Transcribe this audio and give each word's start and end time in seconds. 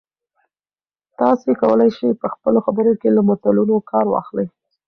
تاسي 1.19 1.51
کولای 1.61 1.89
شئ 1.97 2.09
په 2.21 2.27
خپلو 2.33 2.59
خبرو 2.65 2.91
کې 3.01 3.09
له 3.15 3.21
متلونو 3.29 3.75
کار 3.91 4.05
واخلئ. 4.09 4.47